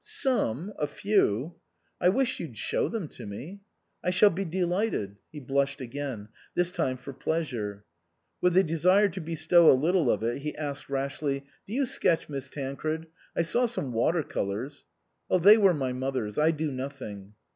"Some 0.03 0.73
a 0.79 0.87
few."" 0.87 1.57
I 2.01 2.09
wish 2.09 2.39
you'd 2.39 2.57
show 2.57 2.89
them 2.89 3.07
to 3.09 3.27
me." 3.27 3.59
"I 4.03 4.09
shall 4.09 4.31
be 4.31 4.43
delighted." 4.45 5.17
He 5.31 5.39
blushed 5.39 5.79
again, 5.79 6.29
this 6.55 6.71
time 6.71 6.97
for 6.97 7.13
pleasure. 7.13 7.85
With 8.41 8.55
the 8.55 8.63
desire 8.63 9.09
to 9.09 9.21
bestow 9.21 9.69
a 9.69 9.77
little 9.77 10.09
of 10.09 10.23
it, 10.23 10.39
he 10.39 10.55
asked 10.57 10.89
rashly," 10.89 11.45
Do 11.67 11.73
you 11.73 11.85
sketch, 11.85 12.29
Miss 12.29 12.49
Tancred? 12.49 13.05
I 13.35 13.43
saw 13.43 13.67
some 13.67 13.93
water 13.93 14.23
colours 14.23 14.85
""They 15.29 15.59
were 15.59 15.75
my 15.75 15.93
mother's. 15.93 16.35
I 16.35 16.49
do 16.49 16.71
nothing." 16.71 17.35